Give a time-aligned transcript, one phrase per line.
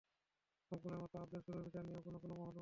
[0.69, 2.59] মকবুলের মতো আফজল গুরুর বিচার নিয়েও কোনো কোনো মহলে প্রশ্ন আছে।